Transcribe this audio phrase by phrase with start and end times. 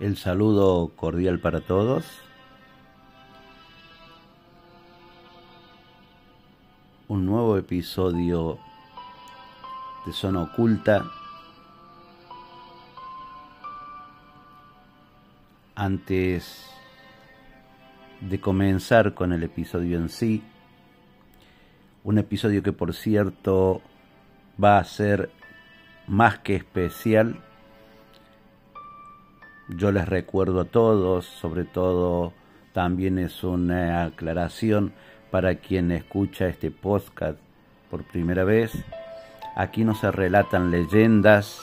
[0.00, 2.04] El saludo cordial para todos.
[7.08, 8.60] Un nuevo episodio
[10.06, 11.10] de Zona Oculta.
[15.74, 16.70] Antes
[18.20, 20.44] de comenzar con el episodio en sí,
[22.04, 23.82] un episodio que por cierto
[24.62, 25.32] va a ser
[26.06, 27.42] más que especial
[29.68, 32.32] yo les recuerdo a todos, sobre todo
[32.72, 34.92] también es una aclaración
[35.30, 37.38] para quien escucha este podcast
[37.90, 38.72] por primera vez.
[39.56, 41.60] Aquí no se relatan leyendas,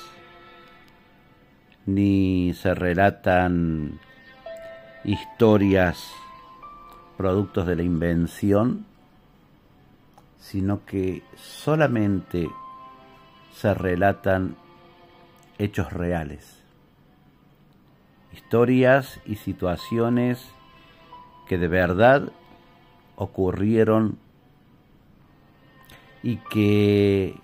[1.85, 3.99] ni se relatan
[5.03, 6.11] historias
[7.17, 8.85] productos de la invención,
[10.39, 12.49] sino que solamente
[13.51, 14.55] se relatan
[15.57, 16.64] hechos reales
[18.35, 20.45] historias y situaciones
[21.47, 22.33] que de verdad
[23.15, 24.17] ocurrieron
[26.21, 27.39] y que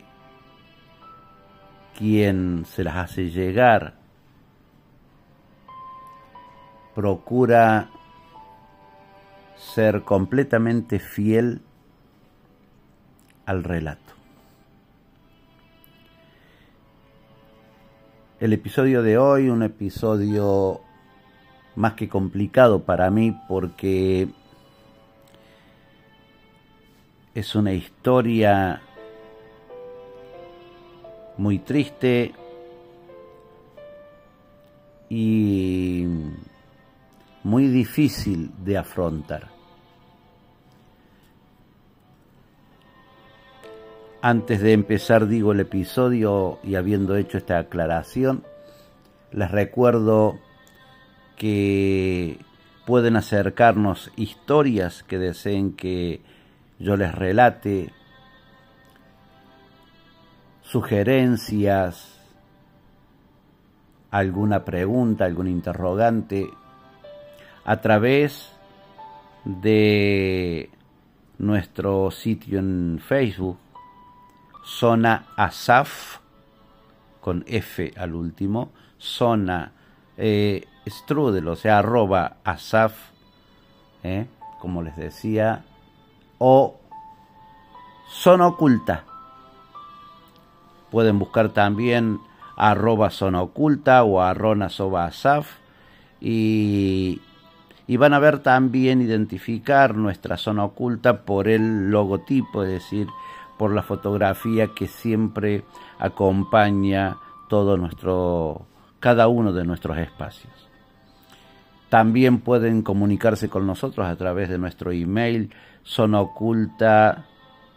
[1.98, 3.94] quien se las hace llegar
[6.94, 7.90] procura
[9.56, 11.62] ser completamente fiel
[13.46, 14.11] al relato.
[18.42, 20.82] El episodio de hoy, un episodio
[21.76, 24.30] más que complicado para mí porque
[27.36, 28.82] es una historia
[31.38, 32.34] muy triste
[35.08, 36.08] y
[37.44, 39.61] muy difícil de afrontar.
[44.24, 48.44] Antes de empezar, digo, el episodio y habiendo hecho esta aclaración,
[49.32, 50.38] les recuerdo
[51.38, 52.38] que
[52.86, 56.22] pueden acercarnos historias que deseen que
[56.78, 57.92] yo les relate,
[60.62, 62.22] sugerencias,
[64.12, 66.48] alguna pregunta, algún interrogante,
[67.66, 68.54] a través
[69.46, 70.70] de
[71.40, 73.58] nuestro sitio en Facebook
[74.64, 76.20] Zona Asaf,
[77.20, 79.72] con F al último, Zona
[80.18, 82.94] eh, Strudel, o sea, arroba Asaf,
[84.04, 84.26] eh,
[84.60, 85.64] como les decía,
[86.38, 86.80] o
[88.10, 89.06] Zona Oculta.
[90.90, 92.20] Pueden buscar también
[92.58, 95.62] arroba Zona Oculta o arrona soba Asaf
[96.20, 97.22] y,
[97.88, 103.08] y van a ver también identificar nuestra zona oculta por el logotipo, es decir,
[103.62, 105.64] por la fotografía que siempre
[106.00, 107.18] acompaña
[107.48, 108.66] todo nuestro
[109.00, 110.52] cada uno de nuestros espacios.
[111.88, 117.28] También pueden comunicarse con nosotros a través de nuestro email sonaoculta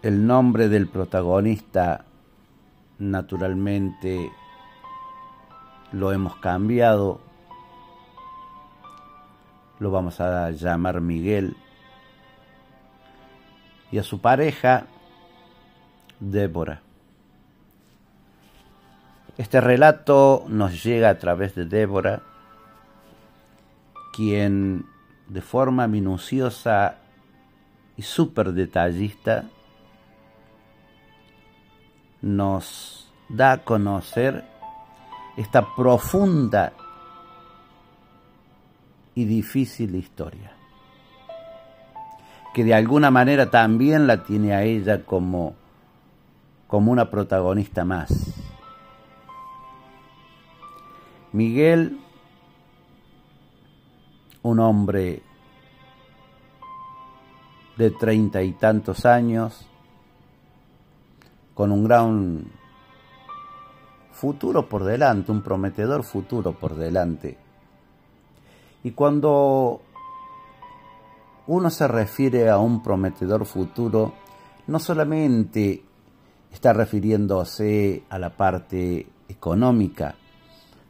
[0.02, 2.06] el nombre del protagonista
[3.00, 4.32] naturalmente
[5.92, 7.20] lo hemos cambiado,
[9.80, 11.56] lo vamos a llamar Miguel,
[13.92, 14.86] y a su pareja,
[16.20, 16.82] Débora.
[19.38, 22.22] Este relato nos llega a través de Débora,
[24.14, 24.86] quien
[25.28, 26.98] de forma minuciosa
[27.96, 29.46] y súper detallista
[32.22, 34.44] nos da a conocer
[35.38, 36.74] esta profunda
[39.16, 40.52] y difícil historia,
[42.54, 45.56] que de alguna manera también la tiene a ella como,
[46.68, 48.34] como una protagonista más.
[51.32, 52.00] Miguel,
[54.44, 55.22] un hombre
[57.78, 59.66] de treinta y tantos años,
[61.54, 62.46] con un gran
[64.12, 67.38] futuro por delante, un prometedor futuro por delante.
[68.84, 69.82] Y cuando
[71.48, 74.14] uno se refiere a un prometedor futuro,
[74.68, 75.84] no solamente
[76.52, 80.16] está refiriéndose a la parte económica,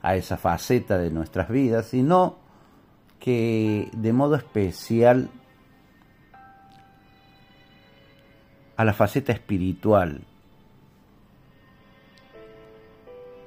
[0.02, 2.39] a esa faceta de nuestras vidas, sino
[3.20, 5.30] que de modo especial
[8.78, 10.22] a la faceta espiritual.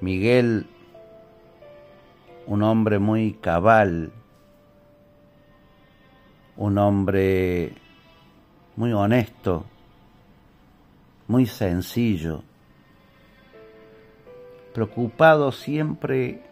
[0.00, 0.66] Miguel,
[2.46, 4.12] un hombre muy cabal,
[6.56, 7.72] un hombre
[8.76, 9.64] muy honesto,
[11.28, 12.42] muy sencillo,
[14.74, 16.42] preocupado siempre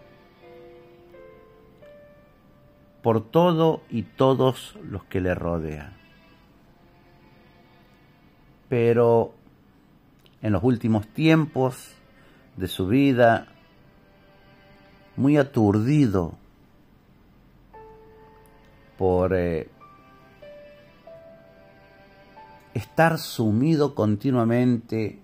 [3.02, 6.00] por todo y todos los que le rodean
[8.70, 9.34] pero
[10.42, 11.90] en los últimos tiempos
[12.56, 13.48] de su vida,
[15.16, 16.34] muy aturdido
[18.96, 19.68] por eh,
[22.72, 25.18] estar sumido continuamente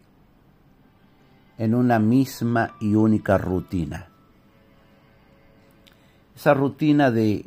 [1.56, 4.08] en una misma y única rutina.
[6.34, 7.46] Esa rutina de,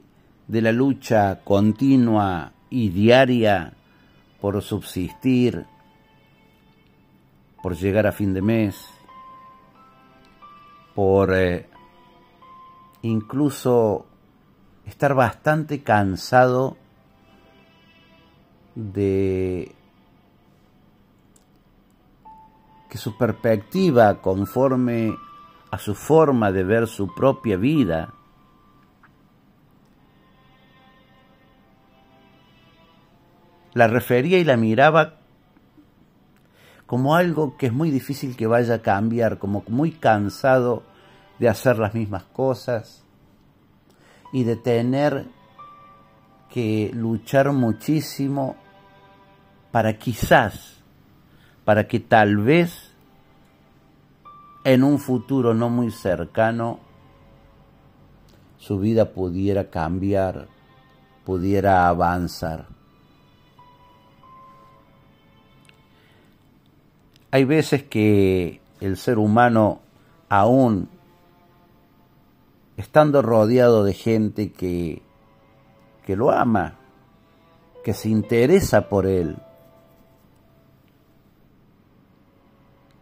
[0.49, 3.73] de la lucha continua y diaria
[4.41, 5.67] por subsistir,
[7.61, 8.83] por llegar a fin de mes,
[10.95, 11.69] por eh,
[13.03, 14.07] incluso
[14.87, 16.77] estar bastante cansado
[18.73, 19.75] de
[22.89, 25.15] que su perspectiva conforme
[25.69, 28.15] a su forma de ver su propia vida
[33.79, 35.15] la refería y la miraba
[36.85, 40.83] como algo que es muy difícil que vaya a cambiar, como muy cansado
[41.39, 43.05] de hacer las mismas cosas
[44.33, 45.27] y de tener
[46.49, 48.57] que luchar muchísimo
[49.71, 50.83] para quizás,
[51.63, 52.91] para que tal vez
[54.65, 56.79] en un futuro no muy cercano
[58.57, 60.47] su vida pudiera cambiar,
[61.23, 62.78] pudiera avanzar.
[67.31, 69.79] Hay veces que el ser humano,
[70.29, 70.89] aún
[72.77, 75.01] estando rodeado de gente que,
[76.05, 76.75] que lo ama,
[77.83, 79.37] que se interesa por él,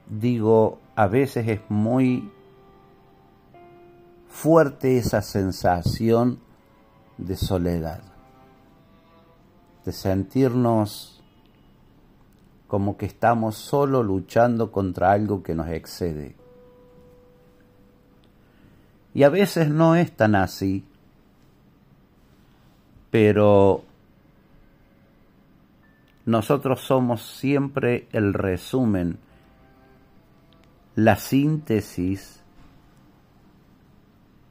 [0.10, 2.32] digo, a veces es muy
[4.28, 6.40] fuerte esa sensación
[7.18, 8.02] de soledad,
[9.86, 11.17] de sentirnos
[12.68, 16.36] como que estamos solo luchando contra algo que nos excede.
[19.14, 20.86] Y a veces no es tan así,
[23.10, 23.84] pero
[26.26, 29.18] nosotros somos siempre el resumen,
[30.94, 32.44] la síntesis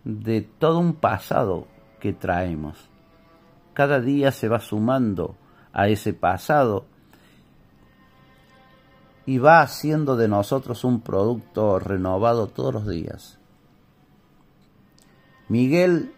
[0.04, 1.68] de todo un pasado
[2.00, 2.88] que traemos.
[3.74, 5.36] Cada día se va sumando
[5.72, 6.86] a ese pasado
[9.26, 13.38] y va haciendo de nosotros un producto renovado todos los días.
[15.48, 16.14] Miguel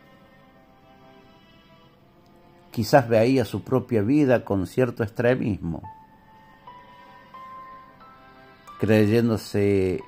[2.70, 5.82] quizás veía su propia vida con cierto extremismo,
[8.78, 10.02] creyéndose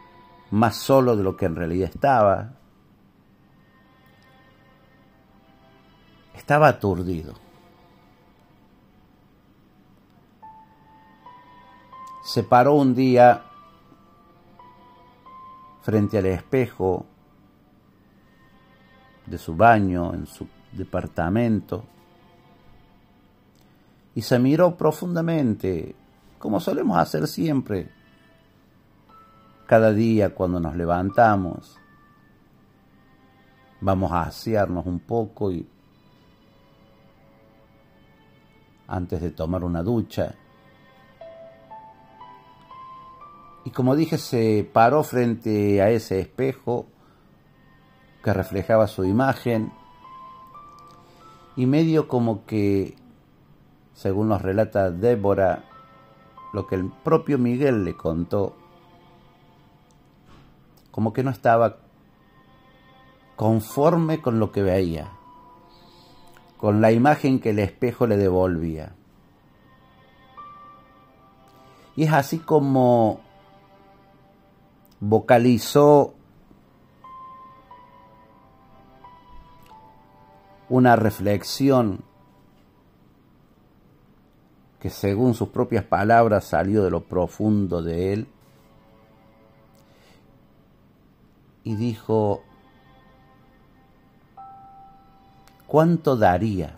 [0.50, 2.52] más solo de lo que en realidad estaba.
[6.35, 7.50] Estaba aturdido.
[12.30, 13.42] Se paró un día
[15.82, 17.04] frente al espejo
[19.26, 21.82] de su baño en su departamento
[24.14, 25.96] y se miró profundamente,
[26.38, 27.90] como solemos hacer siempre,
[29.66, 31.80] cada día cuando nos levantamos.
[33.80, 35.68] Vamos a asearnos un poco y
[38.87, 40.37] antes de tomar una ducha.
[43.64, 46.86] Y como dije, se paró frente a ese espejo
[48.22, 49.72] que reflejaba su imagen
[51.56, 52.96] y medio como que,
[53.94, 55.64] según nos relata Débora,
[56.52, 58.56] lo que el propio Miguel le contó,
[60.90, 61.76] como que no estaba
[63.36, 65.12] conforme con lo que veía,
[66.56, 68.94] con la imagen que el espejo le devolvía.
[71.96, 73.20] Y es así como
[75.00, 76.14] vocalizó
[80.69, 82.04] una reflexión
[84.78, 88.28] que según sus propias palabras salió de lo profundo de él
[91.64, 92.42] y dijo,
[95.66, 96.76] ¿cuánto daría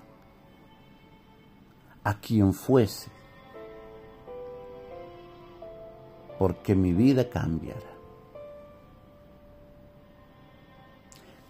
[2.02, 3.10] a quien fuese
[6.38, 7.91] porque mi vida cambiara?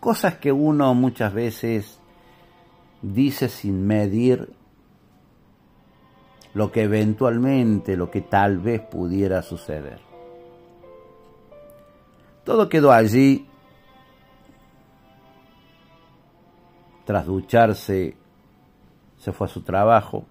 [0.03, 2.01] Cosas que uno muchas veces
[3.03, 4.53] dice sin medir
[6.55, 10.01] lo que eventualmente, lo que tal vez pudiera suceder.
[12.43, 13.47] Todo quedó allí.
[17.05, 18.17] Tras ducharse,
[19.19, 20.25] se fue a su trabajo.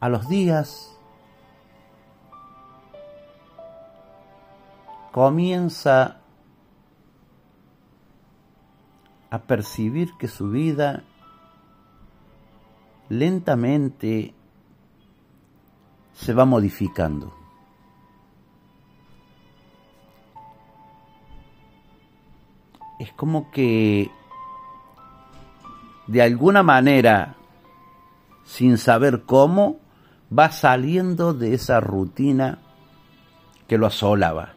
[0.00, 0.93] A los días
[5.14, 6.16] comienza
[9.30, 11.04] a percibir que su vida
[13.08, 14.34] lentamente
[16.14, 17.32] se va modificando.
[22.98, 24.10] Es como que
[26.08, 27.36] de alguna manera,
[28.42, 29.76] sin saber cómo,
[30.36, 32.58] va saliendo de esa rutina
[33.68, 34.54] que lo asolaba.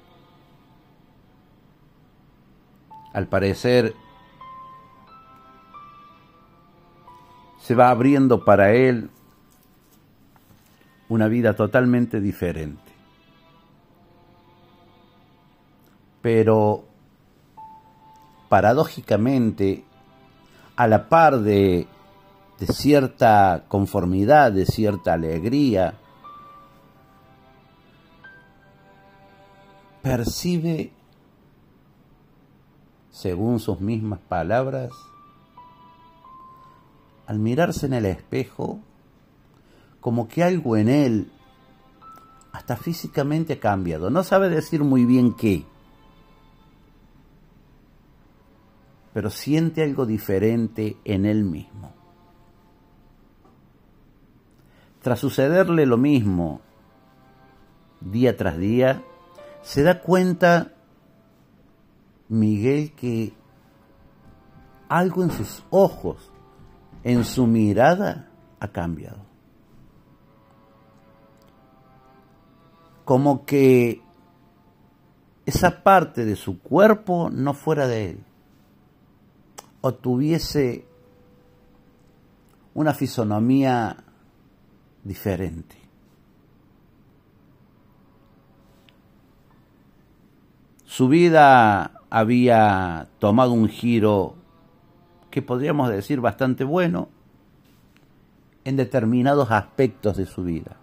[3.17, 3.95] Al parecer
[7.57, 9.09] se va abriendo para él
[11.09, 12.91] una vida totalmente diferente.
[16.21, 16.83] Pero
[18.50, 19.83] paradójicamente,
[20.75, 21.88] a la par de,
[22.71, 25.95] cierta conformidad, de cierta alegría,
[30.03, 30.91] percibe
[33.17, 34.91] según sus mismas palabras,
[37.25, 38.79] al mirarse en el espejo,
[40.00, 41.31] como que algo en él,
[42.51, 44.12] hasta físicamente ha cambiado.
[44.12, 45.65] No sabe decir muy bien qué,
[49.15, 51.95] pero siente algo diferente en él mismo.
[55.01, 56.62] Tras sucederle lo mismo
[58.00, 59.01] día tras día,
[59.63, 60.76] se da cuenta
[62.29, 63.34] Miguel que
[64.89, 66.31] algo en sus ojos,
[67.03, 68.29] en su mirada,
[68.60, 69.25] ha cambiado.
[73.05, 74.01] Como que
[75.46, 78.24] esa parte de su cuerpo no fuera de él,
[79.81, 80.86] o tuviese
[82.74, 84.03] una fisonomía
[85.03, 85.77] diferente.
[90.84, 94.35] Su vida había tomado un giro
[95.31, 97.09] que podríamos decir bastante bueno
[98.63, 100.77] en determinados aspectos de su vida.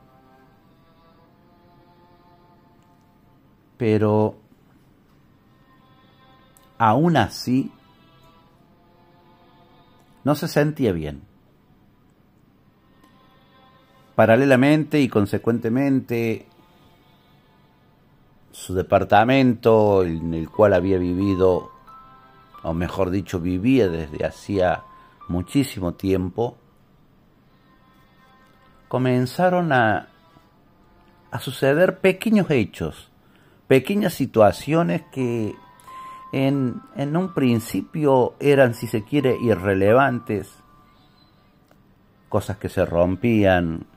[3.77, 4.37] Pero
[6.79, 7.73] aún así
[10.23, 11.23] no se sentía bien.
[14.15, 16.47] Paralelamente y consecuentemente
[18.55, 21.73] su departamento en el cual había vivido,
[22.63, 24.85] o mejor dicho, vivía desde hacía
[25.27, 26.57] muchísimo tiempo,
[28.87, 30.09] comenzaron a,
[31.33, 33.11] a suceder pequeños hechos,
[33.67, 35.57] pequeñas situaciones que
[36.33, 40.63] en, en un principio eran, si se quiere, irrelevantes,
[42.29, 43.89] cosas que se rompían,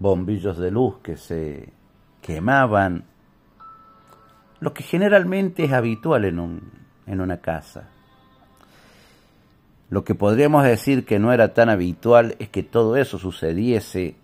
[0.00, 1.68] bombillos de luz que se
[2.22, 3.04] quemaban,
[4.58, 6.72] lo que generalmente es habitual en, un,
[7.06, 7.88] en una casa.
[9.90, 14.16] Lo que podríamos decir que no era tan habitual es que todo eso sucediese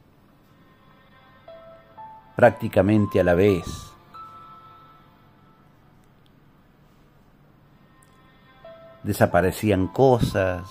[2.36, 3.64] prácticamente a la vez.
[9.02, 10.68] Desaparecían cosas,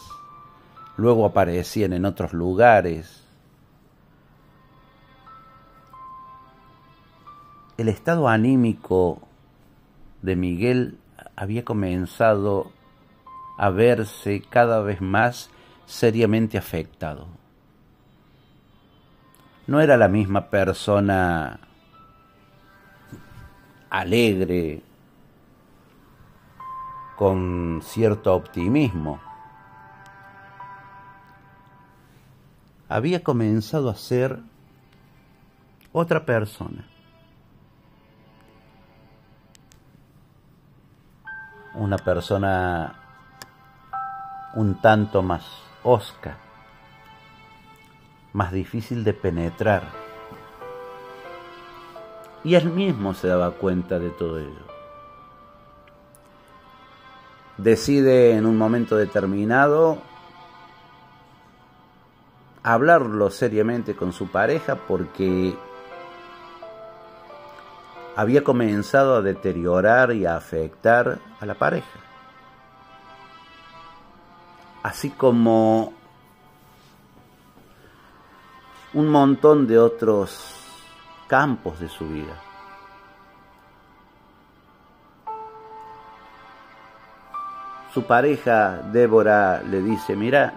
[0.97, 3.24] luego aparecían en otros lugares.
[7.77, 9.21] El estado anímico
[10.21, 10.97] de Miguel
[11.35, 12.71] había comenzado
[13.57, 15.49] a verse cada vez más
[15.85, 17.27] seriamente afectado.
[19.67, 21.59] No era la misma persona
[23.89, 24.81] alegre,
[27.17, 29.19] con cierto optimismo.
[32.87, 34.39] Había comenzado a ser
[35.91, 36.85] otra persona.
[41.77, 42.95] Una persona
[44.55, 45.45] un tanto más
[45.83, 46.37] osca,
[48.33, 49.83] más difícil de penetrar.
[52.43, 54.65] Y él mismo se daba cuenta de todo ello.
[57.57, 59.97] Decide en un momento determinado
[62.63, 65.55] hablarlo seriamente con su pareja porque
[68.15, 72.05] había comenzado a deteriorar y a afectar a la pareja
[74.85, 75.93] así como
[78.93, 80.55] un montón de otros
[81.27, 82.39] campos de su vida.
[87.95, 90.53] Su pareja, Débora, le dice, mira,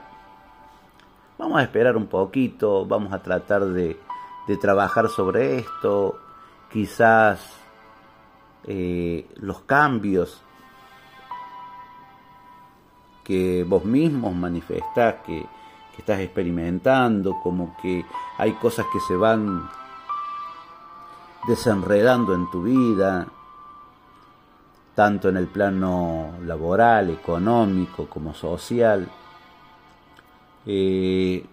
[1.38, 3.98] vamos a esperar un poquito, vamos a tratar de,
[4.60, 6.20] trabajar sobre esto,
[6.70, 7.40] quizás
[8.64, 10.42] eh, los cambios
[13.24, 15.46] que vos mismos manifestás que,
[15.98, 18.04] estás experimentando, como que
[18.36, 19.68] hay cosas que se van
[21.48, 23.26] desenredando en tu vida,
[24.94, 29.08] tanto en el plano laboral, económico como social.
[30.66, 31.44] Eh,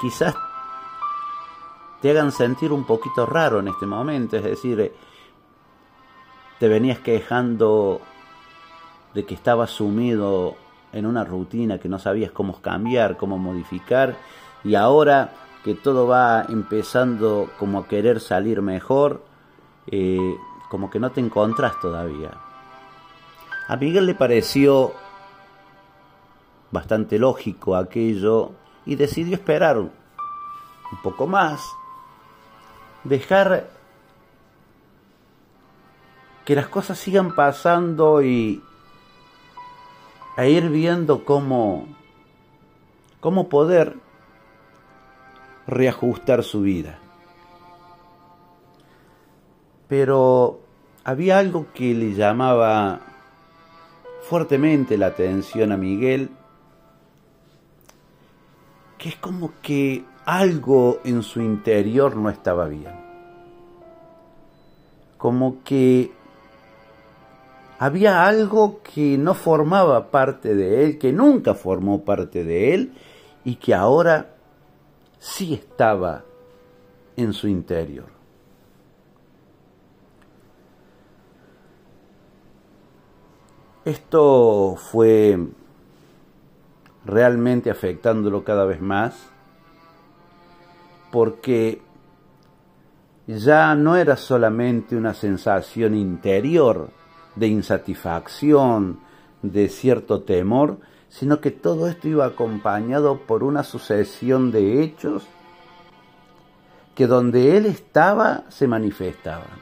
[0.00, 0.34] quizás
[2.04, 4.92] te hagan sentir un poquito raro en este momento, es decir,
[6.58, 8.02] te venías quejando
[9.14, 10.54] de que estabas sumido
[10.92, 14.16] en una rutina que no sabías cómo cambiar, cómo modificar,
[14.64, 15.32] y ahora
[15.64, 19.22] que todo va empezando como a querer salir mejor,
[19.86, 20.36] eh,
[20.68, 22.32] como que no te encontrás todavía.
[23.66, 24.92] A Miguel le pareció
[26.70, 28.50] bastante lógico aquello
[28.84, 29.90] y decidió esperar un
[31.02, 31.62] poco más,
[33.04, 33.68] dejar
[36.44, 38.62] que las cosas sigan pasando y,
[40.36, 41.86] a ir viendo cómo,
[43.20, 43.96] cómo poder
[45.66, 46.98] reajustar su vida.
[49.88, 50.60] Pero
[51.04, 53.00] había algo que le llamaba
[54.22, 56.30] fuertemente la atención a Miguel,
[58.98, 62.94] que es como que algo en su interior no estaba bien.
[65.18, 66.12] Como que
[67.78, 72.92] había algo que no formaba parte de él, que nunca formó parte de él
[73.44, 74.34] y que ahora
[75.18, 76.24] sí estaba
[77.16, 78.06] en su interior.
[83.84, 85.38] Esto fue
[87.04, 89.33] realmente afectándolo cada vez más
[91.14, 91.80] porque
[93.28, 96.90] ya no era solamente una sensación interior,
[97.36, 98.98] de insatisfacción,
[99.40, 105.24] de cierto temor, sino que todo esto iba acompañado por una sucesión de hechos
[106.96, 109.60] que donde él estaba se manifestaban,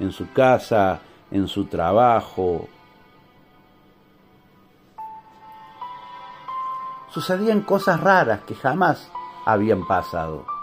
[0.00, 1.00] en su casa,
[1.30, 2.68] en su trabajo.
[7.10, 9.10] Sucedían cosas raras que jamás
[9.44, 10.53] habían pasado.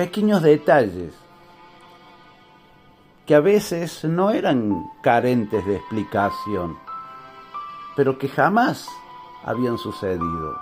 [0.00, 1.12] Pequeños detalles
[3.26, 6.78] que a veces no eran carentes de explicación,
[7.96, 8.88] pero que jamás
[9.44, 10.58] habían sucedido.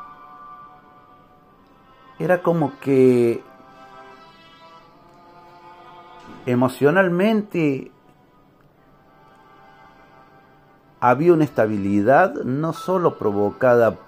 [2.19, 3.41] Era como que
[6.45, 7.93] emocionalmente
[10.99, 13.99] había una estabilidad no solo provocada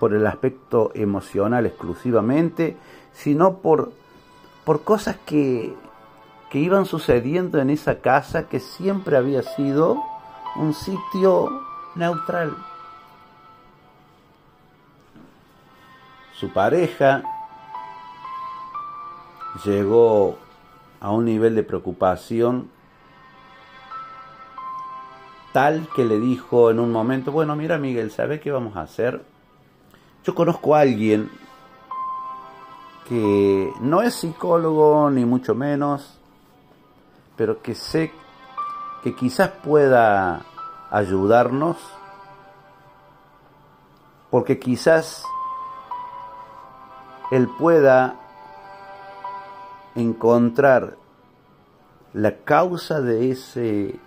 [0.00, 2.78] por el aspecto emocional exclusivamente,
[3.14, 3.92] sino por,
[4.64, 5.74] por cosas que,
[6.50, 10.02] que iban sucediendo en esa casa que siempre había sido
[10.56, 11.48] un sitio
[11.94, 12.56] neutral.
[16.34, 17.22] Su pareja
[19.64, 20.38] llegó
[21.00, 22.70] a un nivel de preocupación
[25.52, 29.22] tal que le dijo en un momento, bueno, mira Miguel, ¿sabes qué vamos a hacer?
[30.24, 31.30] Yo conozco a alguien
[33.12, 36.18] que no es psicólogo ni mucho menos,
[37.36, 38.10] pero que sé
[39.02, 40.46] que quizás pueda
[40.90, 41.76] ayudarnos,
[44.30, 45.26] porque quizás
[47.30, 48.16] él pueda
[49.94, 50.96] encontrar
[52.14, 54.00] la causa de ese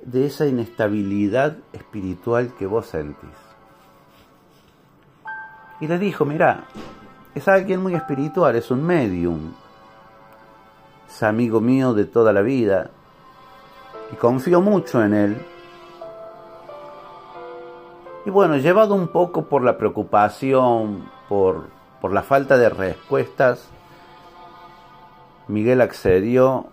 [0.00, 3.28] de esa inestabilidad espiritual que vos sentís.
[5.80, 6.64] Y le dijo, mira,
[7.34, 9.52] es alguien muy espiritual, es un medium,
[11.08, 12.90] es amigo mío de toda la vida,
[14.12, 15.46] y confío mucho en él.
[18.24, 21.68] Y bueno, llevado un poco por la preocupación, por,
[22.00, 23.70] por la falta de respuestas,
[25.48, 26.66] Miguel accedió.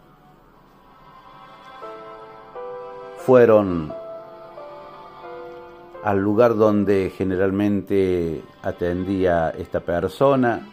[3.25, 3.93] Fueron
[6.05, 10.67] al lugar donde generalmente atendía esta persona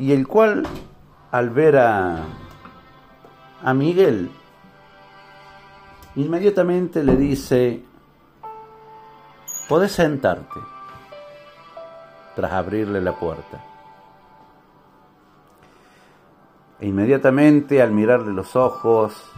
[0.00, 0.64] y el cual
[1.30, 2.18] al ver a,
[3.62, 4.28] a Miguel
[6.16, 7.84] inmediatamente le dice
[9.68, 10.58] podés sentarte
[12.34, 13.64] tras abrirle la puerta.
[16.80, 19.30] E inmediatamente al mirarle los ojos,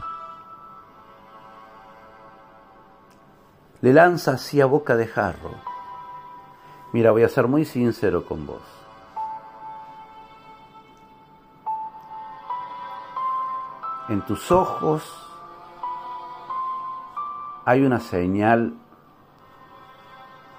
[3.87, 5.53] le lanza así a boca de jarro.
[6.93, 8.63] Mira, voy a ser muy sincero con vos.
[14.09, 15.05] En tus ojos
[17.65, 18.75] hay una señal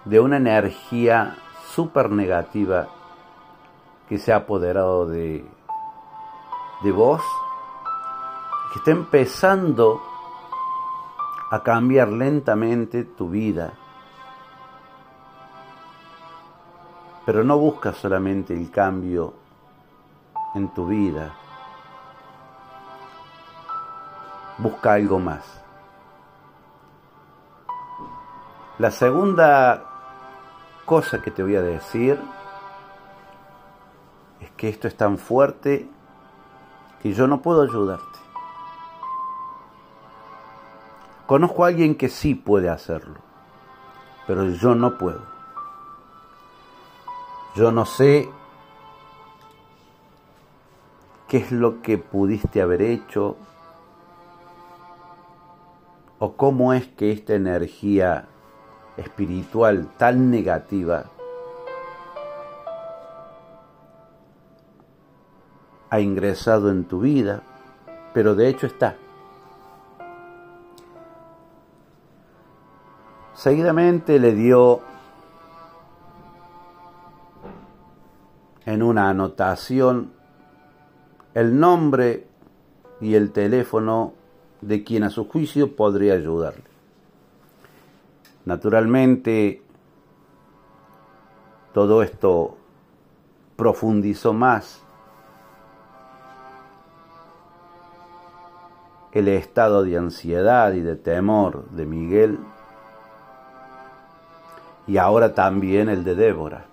[0.05, 1.35] de una energía
[1.75, 2.87] súper negativa
[4.07, 5.45] que se ha apoderado de
[6.81, 7.21] de vos
[8.71, 10.01] que está empezando
[11.49, 13.73] a cambiar lentamente tu vida.
[17.25, 19.33] Pero no busca solamente el cambio
[20.55, 21.33] en tu vida.
[24.57, 25.61] Busca algo más.
[28.79, 29.83] La segunda
[30.85, 32.19] cosa que te voy a decir
[34.39, 35.89] es que esto es tan fuerte
[37.01, 38.26] que yo no puedo ayudarte.
[41.27, 43.15] Conozco a alguien que sí puede hacerlo,
[44.25, 45.21] pero yo no puedo.
[47.53, 48.29] Yo no sé
[51.27, 53.35] qué es lo que pudiste haber hecho
[56.19, 58.29] o cómo es que esta energía
[58.95, 61.07] espiritual tan negativa
[65.89, 67.43] ha ingresado en tu vida,
[68.13, 68.95] pero de hecho está.
[73.37, 74.81] Seguidamente le dio
[78.65, 80.11] en una anotación
[81.35, 82.25] el nombre
[82.99, 84.13] y el teléfono
[84.61, 86.63] de quien a su juicio podría ayudarle.
[88.45, 89.61] Naturalmente,
[91.75, 92.57] todo esto
[93.55, 94.81] profundizó más
[99.11, 102.39] el estado de ansiedad y de temor de Miguel
[104.87, 106.65] y ahora también el de Débora.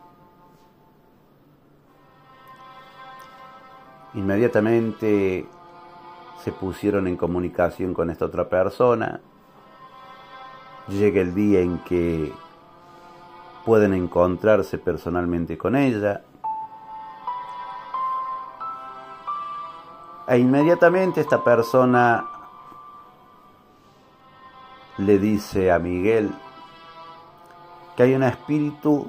[4.15, 5.45] Inmediatamente
[6.45, 9.21] se pusieron en comunicación con esta otra persona.
[10.89, 12.33] Llega el día en que
[13.65, 16.23] pueden encontrarse personalmente con ella.
[20.29, 22.25] E inmediatamente esta persona
[24.99, 26.31] le dice a Miguel
[27.97, 29.09] que hay un espíritu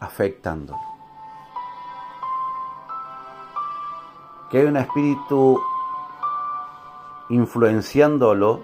[0.00, 0.80] afectándolo.
[4.50, 5.60] Que hay un espíritu
[7.30, 8.60] influenciándolo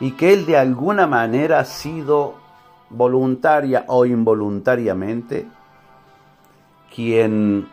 [0.00, 2.34] y que él de alguna manera ha sido
[2.90, 5.48] voluntaria o involuntariamente
[6.94, 7.68] quien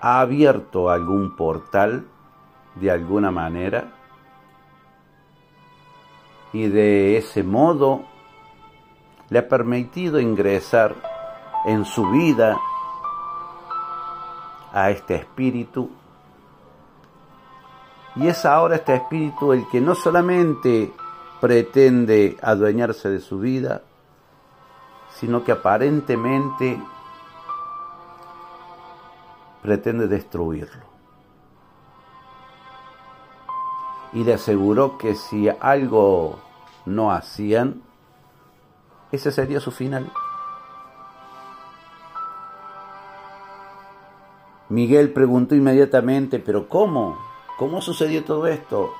[0.00, 2.04] ha abierto algún portal
[2.74, 3.93] de alguna manera
[6.54, 8.04] y de ese modo
[9.28, 10.94] le ha permitido ingresar
[11.66, 12.56] en su vida
[14.72, 15.90] a este espíritu
[18.16, 20.92] y es ahora este espíritu el que no solamente
[21.40, 23.82] pretende adueñarse de su vida,
[25.10, 26.80] sino que aparentemente
[29.60, 30.93] pretende destruirlo.
[34.14, 36.38] Y le aseguró que si algo
[36.86, 37.82] no hacían,
[39.12, 40.10] ese sería su final.
[44.68, 47.18] Miguel preguntó inmediatamente, pero ¿cómo?
[47.58, 48.92] ¿Cómo sucedió todo esto?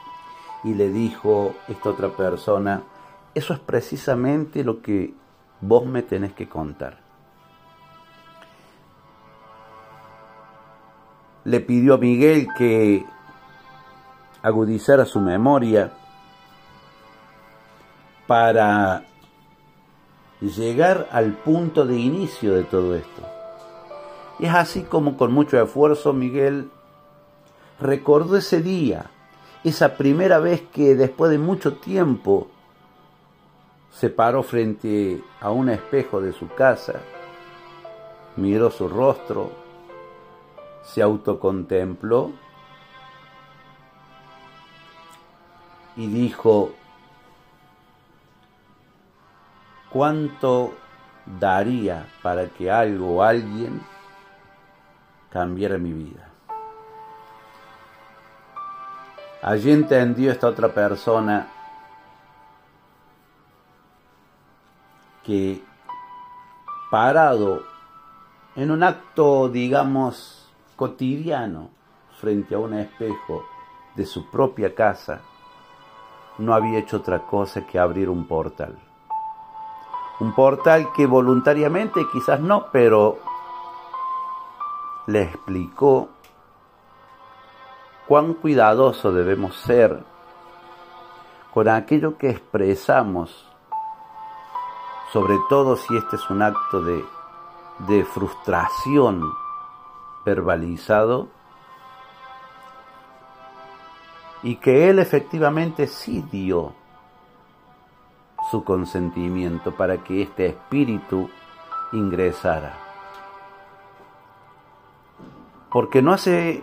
[0.63, 2.83] Y le dijo esta otra persona,
[3.35, 5.15] eso es precisamente lo que
[5.61, 6.99] vos me tenés que contar.
[11.45, 13.05] Le pidió a Miguel que
[14.45, 15.91] agudizara su memoria
[18.27, 19.05] para
[20.43, 23.23] llegar al punto de inicio de todo esto.
[24.39, 26.71] Es así como con mucho esfuerzo Miguel
[27.81, 29.07] recordó ese día,
[29.65, 32.49] esa primera vez que después de mucho tiempo
[33.91, 37.01] se paró frente a un espejo de su casa,
[38.37, 39.53] miró su rostro,
[40.83, 42.44] se autocontempló
[45.97, 46.73] y dijo,
[49.91, 50.75] ¿cuánto
[51.27, 53.81] daría para que algo o alguien
[55.31, 56.29] cambiara mi vida?
[59.43, 61.47] Allí entendió esta otra persona
[65.23, 65.63] que
[66.91, 67.63] parado
[68.57, 71.71] en un acto, digamos, cotidiano,
[72.21, 73.45] frente a un espejo
[73.95, 75.21] de su propia casa,
[76.39, 78.77] no había hecho otra cosa que abrir un portal.
[80.21, 83.19] Un portal que voluntariamente, quizás no, pero
[85.07, 86.09] le explicó
[88.07, 90.05] cuán cuidadoso debemos ser
[91.53, 93.49] con aquello que expresamos,
[95.13, 97.05] sobre todo si este es un acto de,
[97.87, 99.23] de frustración
[100.25, 101.29] verbalizado,
[104.45, 106.75] y que él efectivamente sí dio
[108.51, 111.31] su consentimiento para que este espíritu
[111.93, 112.75] ingresara.
[115.73, 116.63] Porque no hace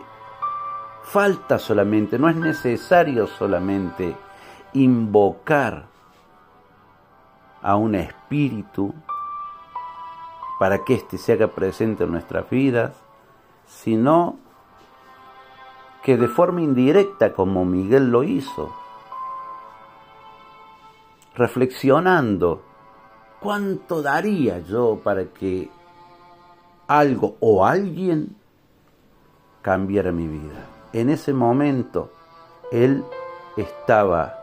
[1.03, 4.15] falta solamente, no es necesario solamente
[4.73, 5.87] invocar
[7.63, 8.93] a un espíritu
[10.59, 12.93] para que éste se haga presente en nuestras vidas,
[13.65, 14.37] sino
[16.03, 18.73] que de forma indirecta, como Miguel lo hizo,
[21.35, 22.61] reflexionando,
[23.39, 25.69] ¿cuánto daría yo para que
[26.87, 28.35] algo o alguien
[29.61, 30.65] cambiara mi vida?
[30.93, 32.11] En ese momento,
[32.71, 33.03] él
[33.55, 34.37] estaba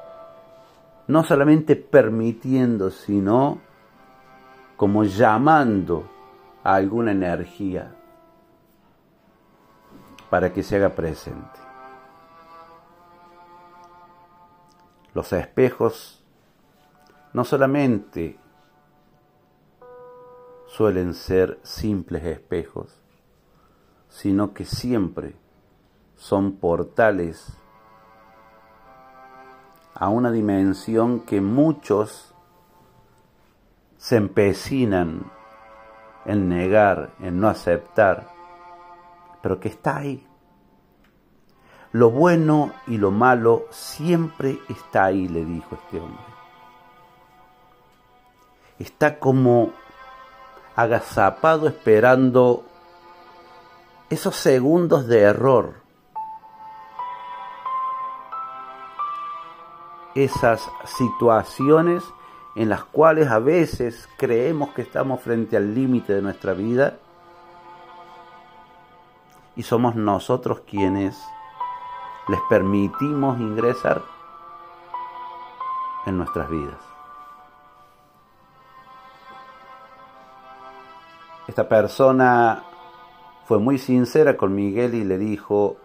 [1.09, 3.59] no solamente permitiendo, sino
[4.77, 6.05] como llamando
[6.63, 7.98] a alguna energía
[10.31, 11.61] para que se haga presente.
[15.15, 16.23] Los espejos
[17.33, 18.39] no solamente
[20.67, 23.01] suelen ser simples espejos,
[24.09, 25.35] sino que siempre
[26.17, 27.57] son portales
[29.95, 32.35] a una dimensión que muchos
[33.97, 35.31] se empecinan
[36.25, 38.38] en negar, en no aceptar,
[39.43, 40.27] pero que está ahí.
[41.93, 46.25] Lo bueno y lo malo siempre está ahí, le dijo este hombre.
[48.79, 49.73] Está como
[50.77, 52.65] agazapado esperando
[54.11, 55.83] esos segundos de error,
[60.15, 62.05] esas situaciones
[62.55, 66.99] en las cuales a veces creemos que estamos frente al límite de nuestra vida
[69.59, 71.21] y somos nosotros quienes
[72.29, 74.05] les permitimos ingresar
[76.07, 76.79] en nuestras vidas.
[81.49, 82.63] Esta persona
[83.47, 85.77] fue muy sincera con Miguel y le dijo,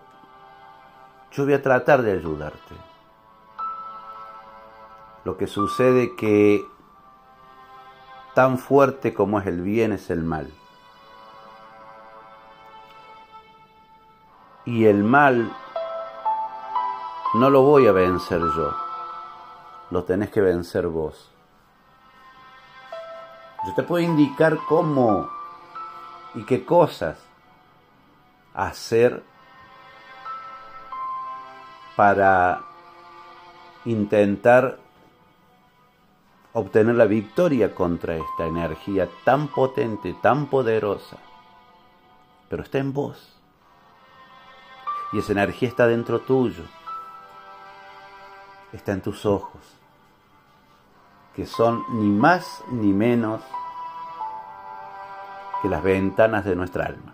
[1.32, 2.76] yo voy a tratar de ayudarte.
[5.24, 6.64] Lo que sucede que
[8.36, 10.54] tan fuerte como es el bien es el mal.
[14.66, 15.52] Y el mal
[17.34, 18.74] no lo voy a vencer yo,
[19.90, 21.32] lo tenés que vencer vos.
[23.66, 25.30] Yo te puedo indicar cómo
[26.36, 27.18] y qué cosas
[28.54, 29.24] hacer
[31.96, 32.62] para
[33.86, 34.80] intentar
[36.54, 41.18] obtener la victoria contra esta energía tan potente, tan poderosa.
[42.50, 43.43] Pero está en vos.
[45.14, 46.64] Y esa energía está dentro tuyo.
[48.72, 49.62] Está en tus ojos.
[51.36, 53.42] Que son ni más ni menos
[55.62, 57.14] que las ventanas de nuestra alma.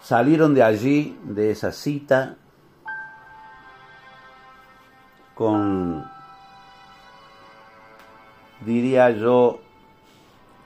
[0.00, 2.36] Salieron de allí, de esa cita,
[5.34, 6.04] con,
[8.60, 9.60] diría yo,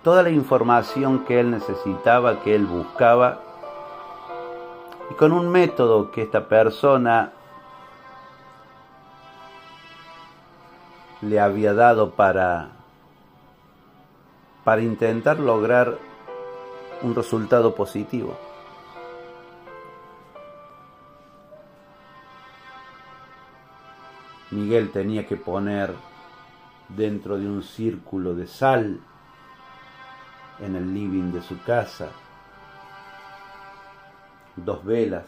[0.05, 3.41] toda la información que él necesitaba, que él buscaba,
[5.11, 7.33] y con un método que esta persona
[11.23, 12.69] le había dado para,
[14.63, 15.97] para intentar lograr
[17.01, 18.37] un resultado positivo.
[24.51, 25.95] Miguel tenía que poner
[26.91, 29.01] dentro de un círculo de sal
[30.61, 32.09] en el living de su casa.
[34.57, 35.25] Dos velas.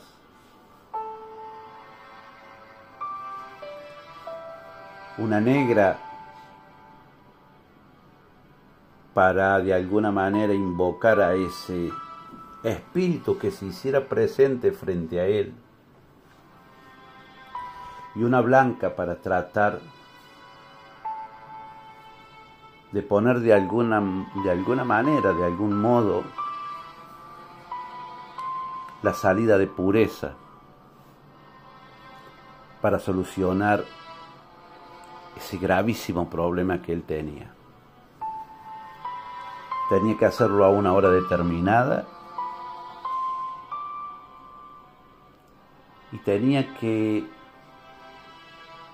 [5.18, 5.98] Una negra
[9.14, 11.90] para de alguna manera invocar a ese
[12.62, 15.54] espíritu que se hiciera presente frente a él.
[18.14, 19.80] Y una blanca para tratar
[22.96, 24.00] de poner de alguna,
[24.42, 26.24] de alguna manera, de algún modo,
[29.02, 30.32] la salida de pureza
[32.80, 33.84] para solucionar
[35.36, 37.52] ese gravísimo problema que él tenía.
[39.90, 42.06] Tenía que hacerlo a una hora determinada
[46.12, 47.28] y tenía que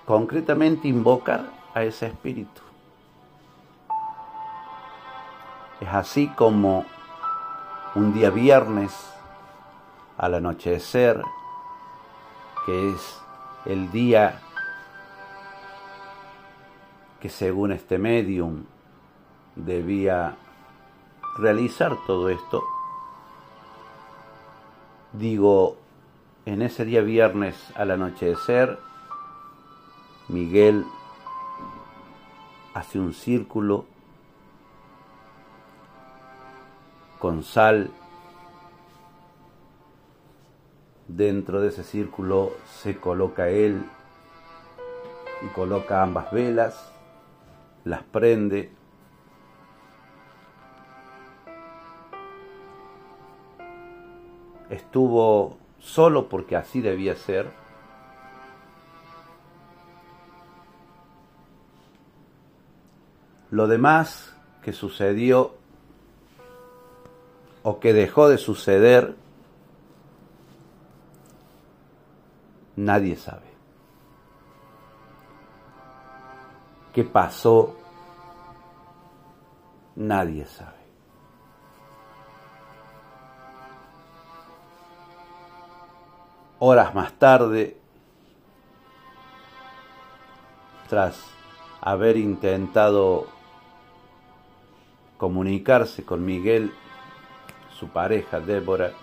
[0.05, 2.72] concretamente invocar a ese espíritu.
[5.83, 6.85] Es así como
[7.93, 8.93] un día viernes
[10.17, 11.21] al anochecer,
[12.65, 13.21] que es
[13.65, 14.39] el día
[17.19, 18.63] que según este medium
[19.57, 20.37] debía
[21.37, 22.63] realizar todo esto,
[25.11, 25.75] digo,
[26.45, 28.79] en ese día viernes al anochecer,
[30.29, 30.85] Miguel
[32.73, 33.92] hace un círculo
[37.23, 37.89] con sal.
[41.07, 43.85] Dentro de ese círculo se coloca él
[45.41, 46.91] y coloca ambas velas,
[47.85, 48.73] las prende.
[54.69, 57.49] Estuvo solo porque así debía ser
[63.49, 65.62] Lo demás que sucedió
[67.63, 69.15] o que dejó de suceder,
[72.75, 73.53] nadie sabe.
[76.93, 77.75] ¿Qué pasó?
[79.95, 80.83] Nadie sabe.
[86.59, 87.77] Horas más tarde,
[90.87, 91.19] tras
[91.81, 93.27] haber intentado
[95.17, 96.71] comunicarse con Miguel,
[97.83, 98.93] su pareja Débora,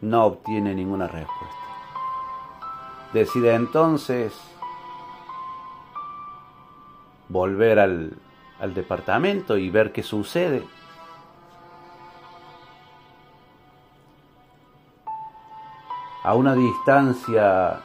[0.00, 1.56] no obtiene ninguna respuesta.
[3.12, 4.32] Decide entonces
[7.28, 8.18] volver al,
[8.74, 10.64] departamento y ver qué sucede.
[16.24, 17.80] A una distancia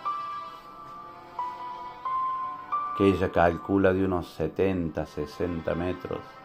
[2.98, 6.37] que ella calcula de unos 70, 60 metros.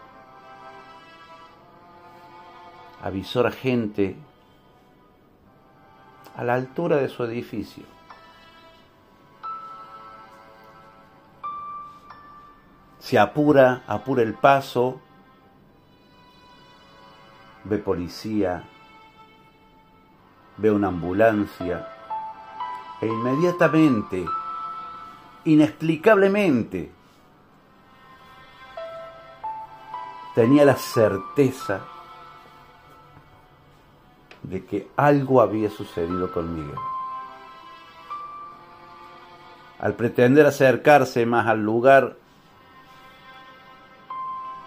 [3.03, 4.17] Avisó a gente
[6.37, 7.85] a la altura de su edificio.
[13.01, 15.01] Se apura, apura el paso,
[17.65, 18.65] ve policía,
[20.57, 21.89] ve una ambulancia
[23.01, 24.25] e inmediatamente
[25.45, 26.93] inexplicablemente
[30.35, 31.81] tenía la certeza
[34.43, 36.79] de que algo había sucedido con Miguel.
[39.79, 42.17] Al pretender acercarse más al lugar,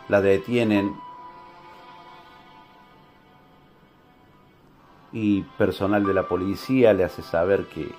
[0.09, 0.95] la detienen
[5.11, 7.89] y personal de la policía le hace saber que,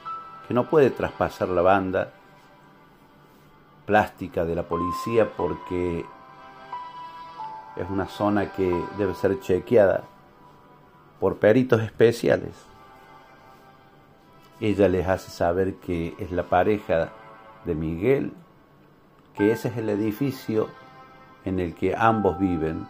[0.47, 2.13] que no puede traspasar la banda
[3.87, 6.05] plástica de la policía porque
[7.77, 10.05] es una zona que debe ser chequeada
[11.21, 12.53] por peritos especiales.
[14.61, 17.11] Ella les hace saber que es la pareja
[17.65, 18.33] de Miguel,
[19.35, 20.69] que ese es el edificio
[21.45, 22.87] en el que ambos viven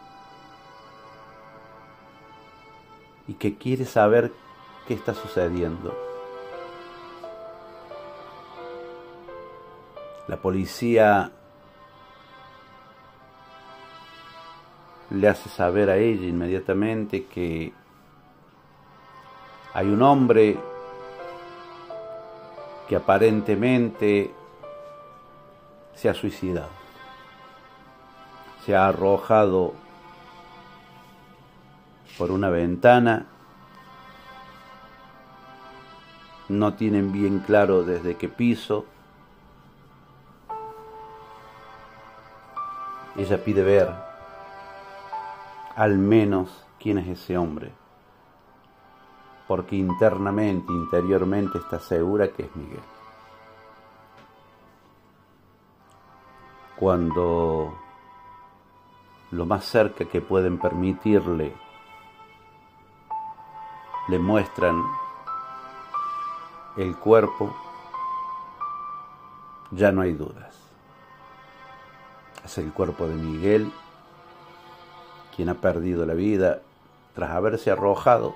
[3.29, 4.33] y que quiere saber
[4.87, 5.95] qué está sucediendo.
[10.29, 11.31] La policía
[15.11, 17.73] le hace saber a ella inmediatamente que
[19.77, 20.59] hay un hombre
[22.89, 24.33] que aparentemente
[25.95, 26.71] se ha suicidado,
[28.65, 29.75] se ha arrojado
[32.17, 33.27] por una ventana,
[36.49, 38.87] no tienen bien claro desde qué piso,
[43.15, 43.91] ella pide ver
[45.75, 47.73] al menos quién es ese hombre
[49.47, 52.81] porque internamente, interiormente está segura que es Miguel.
[56.77, 57.75] Cuando
[59.31, 61.55] lo más cerca que pueden permitirle
[64.09, 64.83] le muestran
[66.77, 67.55] el cuerpo,
[69.71, 70.55] ya no hay dudas.
[72.45, 73.73] Es el cuerpo de Miguel
[75.35, 76.61] quien ha perdido la vida
[77.15, 78.35] tras haberse arrojado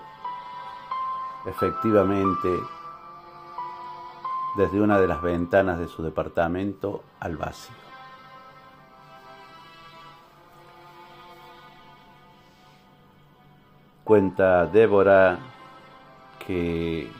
[1.47, 2.49] efectivamente
[4.57, 7.75] desde una de las ventanas de su departamento al vacío.
[14.05, 15.39] Cuenta Débora
[16.45, 17.11] que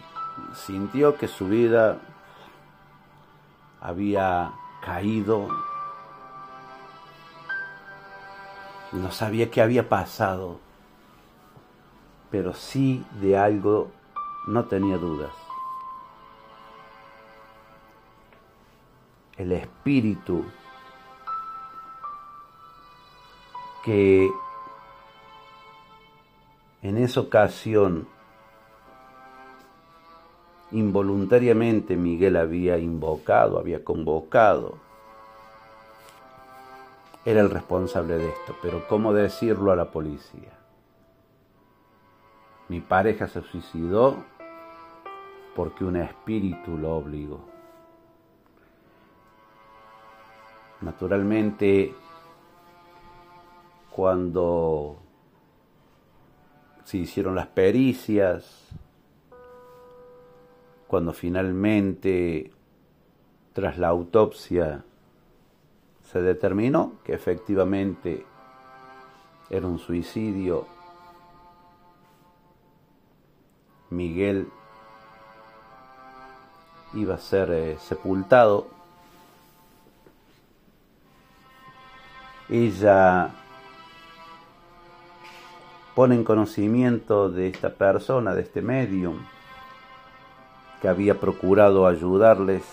[0.55, 1.99] sintió que su vida
[3.81, 4.53] había
[4.83, 5.49] caído,
[8.91, 10.59] no sabía qué había pasado,
[12.31, 13.93] pero sí de algo
[14.47, 15.33] no tenía dudas.
[19.37, 20.45] El espíritu
[23.85, 24.31] que
[26.83, 28.07] en esa ocasión
[30.73, 34.79] involuntariamente Miguel había invocado, había convocado,
[37.25, 38.57] era el responsable de esto.
[38.63, 40.53] Pero ¿cómo decirlo a la policía?
[42.69, 44.25] Mi pareja se suicidó
[45.55, 47.41] porque un espíritu lo obligó.
[50.81, 51.95] Naturalmente,
[53.91, 54.97] cuando
[56.85, 58.69] se hicieron las pericias,
[60.87, 62.51] cuando finalmente,
[63.53, 64.85] tras la autopsia,
[66.03, 68.25] se determinó que efectivamente
[69.51, 70.67] era un suicidio,
[73.91, 74.49] Miguel
[76.95, 78.69] iba a ser eh, sepultado.
[82.49, 83.31] Ella
[85.95, 89.19] pone en conocimiento de esta persona, de este medium,
[90.83, 92.65] que había procurado ayudarles,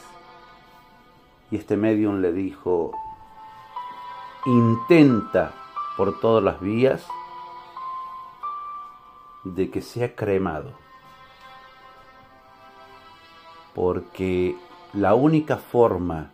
[1.51, 2.91] y este medium le dijo,
[4.45, 5.53] intenta
[5.95, 7.05] por todas las vías
[9.43, 10.86] de que sea cremado
[13.77, 14.57] porque
[14.93, 16.31] la única forma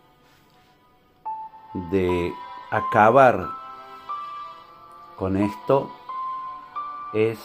[1.91, 2.32] de
[2.72, 3.50] acabar
[5.18, 5.91] con esto
[7.14, 7.38] es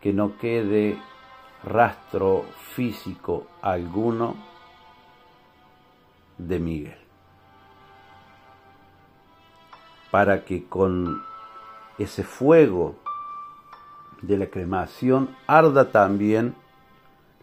[0.00, 0.96] que no quede
[1.64, 2.44] rastro
[2.76, 4.36] físico alguno
[6.38, 6.98] de Miguel.
[10.12, 11.20] Para que con
[11.98, 12.94] ese fuego
[14.20, 16.61] de la cremación arda también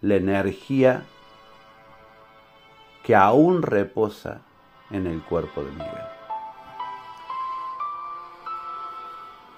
[0.01, 1.05] la energía
[3.03, 4.41] que aún reposa
[4.89, 6.07] en el cuerpo de Miguel.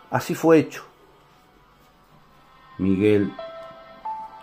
[0.09, 0.83] Así fue hecho.
[2.77, 3.33] Miguel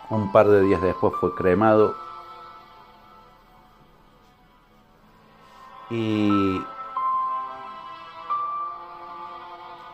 [0.09, 1.95] un par de días después fue cremado
[5.91, 6.59] y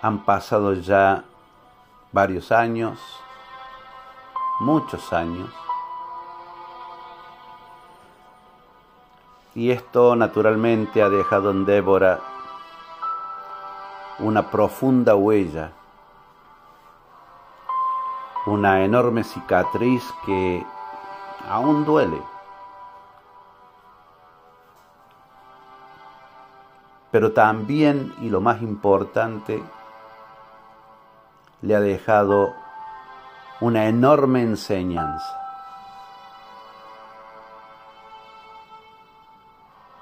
[0.06, 1.24] Han pasado ya
[2.12, 3.00] varios años,
[4.60, 5.50] muchos años,
[9.56, 12.20] y esto naturalmente ha dejado en Débora
[14.20, 15.72] una profunda huella,
[18.46, 20.66] una enorme cicatriz que
[21.50, 22.22] aún duele.
[27.12, 29.64] Pero también, y lo más importante,
[31.62, 32.54] le ha dejado
[33.62, 35.45] una enorme enseñanza.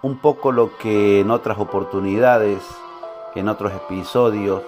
[0.04, 2.62] Un poco lo que en otras oportunidades,
[3.36, 4.62] en otros episodios,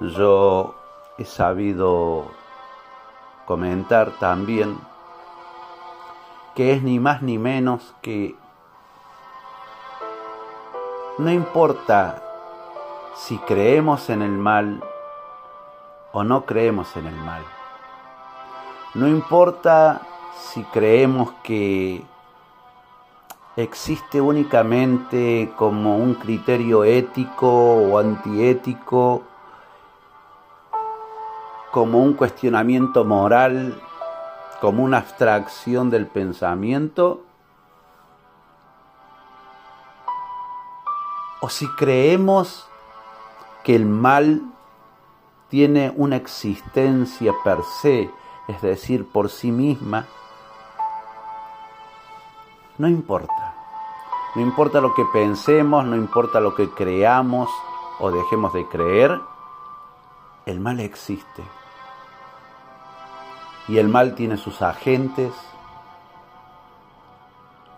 [0.00, 0.74] yo
[1.16, 2.24] he sabido
[3.46, 4.76] comentar también,
[6.56, 8.34] que es ni más ni menos que
[11.18, 12.20] no importa
[13.14, 14.82] si creemos en el mal
[16.12, 17.44] o no creemos en el mal.
[18.94, 20.00] No importa
[20.36, 22.04] si creemos que
[23.56, 29.22] existe únicamente como un criterio ético o antiético,
[31.70, 33.80] como un cuestionamiento moral,
[34.60, 37.22] como una abstracción del pensamiento,
[41.40, 42.68] o si creemos
[43.64, 44.42] que el mal
[45.48, 48.10] tiene una existencia per se,
[48.48, 50.06] es decir, por sí misma,
[52.82, 53.54] no importa.
[54.34, 57.48] No importa lo que pensemos, no importa lo que creamos
[58.00, 59.20] o dejemos de creer,
[60.46, 61.44] el mal existe.
[63.68, 65.32] Y el mal tiene sus agentes,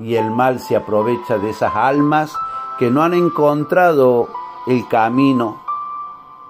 [0.01, 2.35] y el mal se aprovecha de esas almas
[2.79, 4.31] que no han encontrado
[4.67, 5.61] el camino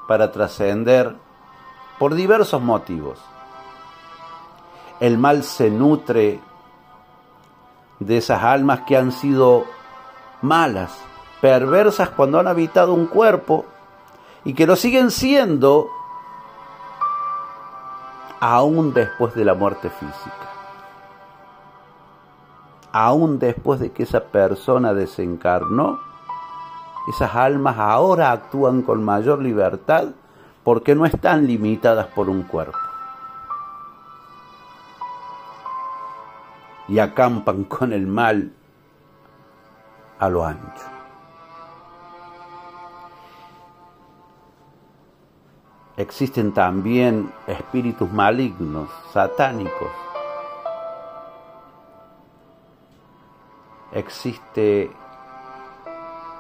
[0.07, 1.17] para trascender
[1.99, 3.19] por diversos motivos.
[5.01, 6.41] El mal se nutre
[8.01, 9.65] de esas almas que han sido
[10.43, 10.97] malas,
[11.41, 13.65] perversas cuando han habitado un cuerpo
[14.45, 15.89] y que lo siguen siendo
[18.41, 20.51] aún después de la muerte física.
[22.93, 25.99] Aún después de que esa persona desencarnó,
[27.09, 30.09] esas almas ahora actúan con mayor libertad
[30.63, 32.84] porque no están limitadas por un cuerpo.
[36.89, 38.53] Y acampan con el mal
[40.19, 40.95] a lo ancho.
[45.97, 49.91] Existen también espíritus malignos, satánicos.
[53.93, 54.91] Existe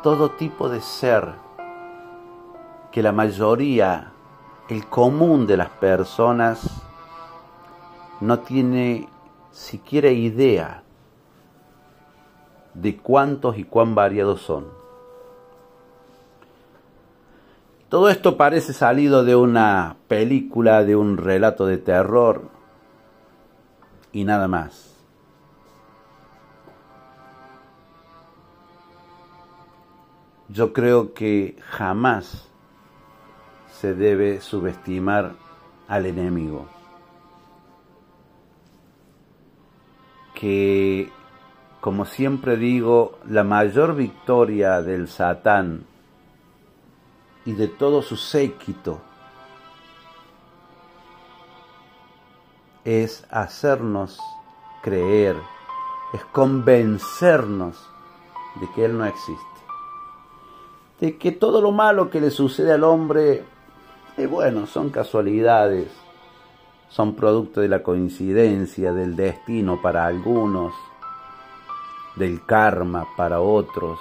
[0.03, 1.35] todo tipo de ser
[2.91, 4.13] que la mayoría,
[4.69, 6.83] el común de las personas,
[8.21, 9.09] no tiene
[9.55, 10.83] siquiera idea
[12.75, 14.67] de cuántos y cuán variados son.
[17.89, 22.51] Todo esto parece salido de una película, de un relato de terror
[24.11, 24.93] y nada más.
[30.49, 32.49] Yo creo que jamás
[33.71, 35.37] se debe subestimar
[35.87, 36.74] al enemigo.
[40.35, 41.11] Que,
[41.81, 45.87] como siempre digo, la mayor victoria del Satán
[47.45, 49.01] y de todo su séquito
[52.85, 54.19] es hacernos
[54.83, 55.37] creer,
[56.13, 57.89] es convencernos
[58.61, 59.43] de que Él no existe.
[61.01, 63.45] De que todo lo malo que le sucede al hombre,
[64.17, 65.91] eh, bueno, son casualidades,
[66.95, 70.73] son producto de la coincidencia, del destino para algunos,
[72.15, 73.99] del karma para otros,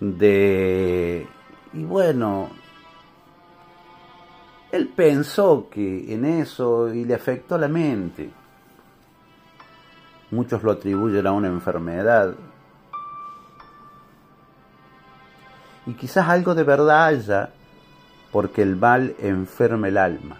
[0.00, 1.28] de...
[1.74, 2.48] Y bueno,
[4.72, 8.30] él pensó que en eso y le afectó la mente.
[10.30, 12.34] Muchos lo atribuyen a una enfermedad,
[15.84, 17.50] y quizás algo de verdad haya,
[18.32, 20.36] porque el mal enferma el alma.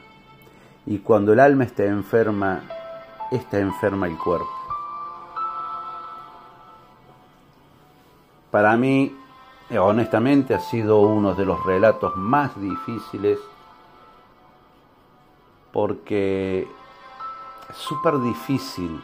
[0.86, 2.62] Y cuando el alma está enferma,
[3.30, 4.48] está enferma el cuerpo.
[8.50, 9.14] Para mí,
[9.78, 13.38] honestamente, ha sido uno de los relatos más difíciles
[15.72, 16.68] porque
[17.68, 19.00] es súper difícil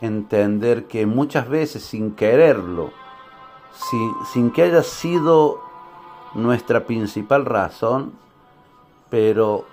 [0.00, 2.90] entender que muchas veces sin quererlo,
[4.32, 5.60] sin, que haya sido
[6.34, 8.12] nuestra principal razón,
[9.10, 9.66] pero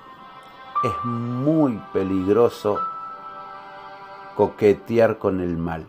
[0.84, 2.78] es muy peligroso
[4.36, 5.88] coquetear con el mal.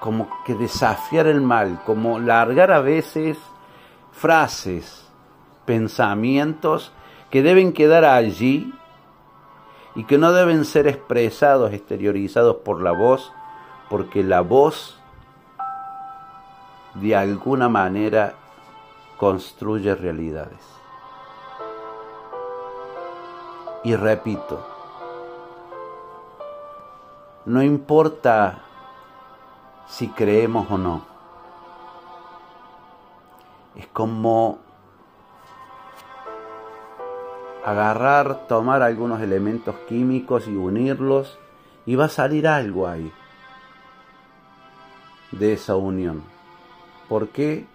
[0.00, 3.38] Como que desafiar el mal, como largar a veces
[4.12, 5.06] frases,
[5.64, 6.92] pensamientos
[7.30, 8.72] que deben quedar allí
[9.94, 13.32] y que no deben ser expresados, exteriorizados por la voz,
[13.90, 14.97] porque la voz
[17.00, 18.34] de alguna manera
[19.16, 20.60] construye realidades.
[23.84, 24.66] Y repito,
[27.46, 28.62] no importa
[29.86, 31.06] si creemos o no,
[33.76, 34.58] es como
[37.64, 41.38] agarrar, tomar algunos elementos químicos y unirlos
[41.86, 43.12] y va a salir algo ahí
[45.30, 46.37] de esa unión.
[47.08, 47.66] ¿Por qué?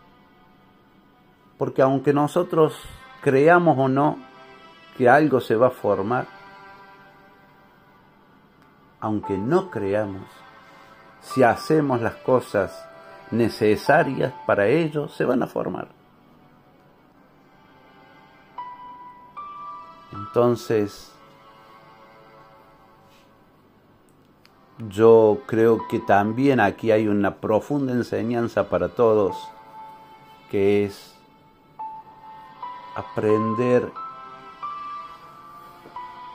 [1.57, 2.75] Porque aunque nosotros
[3.21, 4.17] creamos o no
[4.97, 6.27] que algo se va a formar,
[8.99, 10.23] aunque no creamos,
[11.21, 12.87] si hacemos las cosas
[13.31, 15.87] necesarias para ello, se van a formar.
[20.11, 21.12] Entonces,
[24.77, 29.35] yo creo que también aquí hay una profunda enseñanza para todos,
[30.49, 31.15] que es
[32.95, 33.91] aprender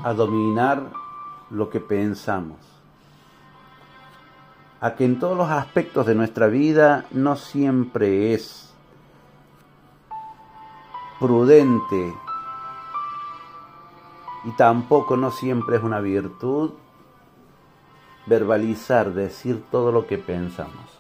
[0.05, 0.83] a dominar
[1.51, 2.59] lo que pensamos,
[4.81, 8.73] a que en todos los aspectos de nuestra vida no siempre es
[11.19, 12.15] prudente
[14.45, 16.71] y tampoco no siempre es una virtud
[18.29, 20.99] verbalizar, decir todo lo que pensamos.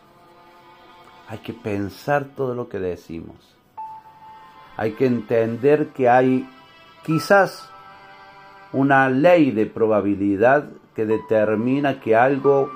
[1.28, 3.36] Hay que pensar todo lo que decimos.
[4.76, 6.48] Hay que entender que hay
[7.04, 7.68] quizás
[8.72, 12.70] una ley de probabilidad que determina que algo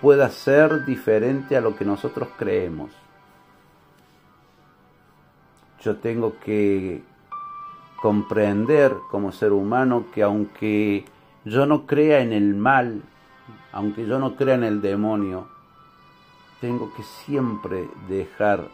[0.00, 2.90] pueda ser diferente a lo que nosotros creemos.
[5.80, 7.02] Yo tengo que
[8.00, 11.04] comprender como ser humano que aunque
[11.44, 13.02] yo no crea en el mal,
[13.74, 15.48] aunque yo no crea en el demonio,
[16.60, 18.68] tengo que siempre dejar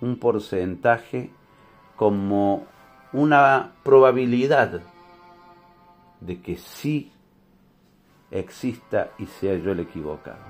[0.00, 1.30] un porcentaje
[1.94, 2.66] como
[3.12, 4.82] una probabilidad
[6.20, 7.12] de que sí
[8.32, 10.42] exista y sea yo el equivocado.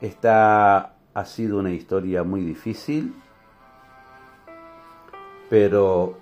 [0.00, 3.14] Esta ha sido una historia muy difícil,
[5.48, 6.18] pero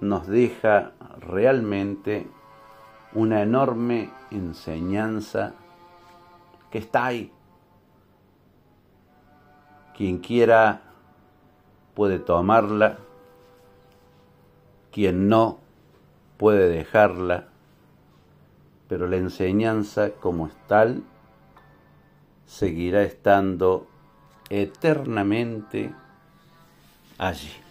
[0.00, 2.28] nos deja realmente
[3.14, 5.54] una enorme enseñanza
[6.70, 7.32] que está ahí.
[9.96, 10.82] Quien quiera
[11.94, 12.98] puede tomarla
[14.94, 15.58] quien no
[16.36, 17.48] puede dejarla,
[18.86, 21.02] pero la enseñanza como tal
[22.46, 23.88] seguirá estando
[24.50, 25.92] eternamente
[27.18, 27.63] allí.